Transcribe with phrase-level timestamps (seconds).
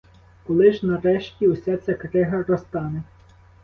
[0.47, 3.03] Коли ж, нарешті, уся ця крига розтане?